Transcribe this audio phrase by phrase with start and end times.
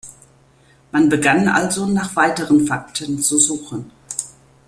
[0.91, 3.91] Man begann also nach weiteren Fakten zu suchen.